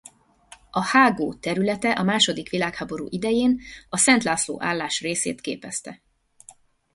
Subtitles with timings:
[0.71, 3.59] A hágó területe a második világháború idején
[3.89, 6.01] az Szent László-állás részét képezte.